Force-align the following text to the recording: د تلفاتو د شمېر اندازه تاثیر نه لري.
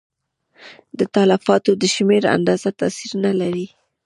د 0.97 0.99
تلفاتو 1.15 1.71
د 1.81 1.83
شمېر 1.95 2.23
اندازه 2.35 2.69
تاثیر 2.79 3.11
نه 3.25 3.31
لري. 3.39 3.67